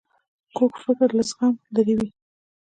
کوږ 0.55 0.73
فکر 0.85 1.07
له 1.17 1.23
زغم 1.29 1.53
لیرې 1.75 1.95
وي 1.97 2.09